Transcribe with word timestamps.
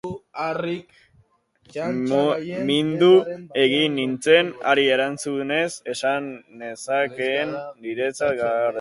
Mindu 2.69 3.11
egin 3.65 3.95
nintzen, 3.99 4.51
hari 4.71 4.89
erantzunez 4.97 5.71
esan 5.95 6.33
nezakeena 6.65 7.65
niretzat 7.87 8.39
gorderik. 8.39 8.69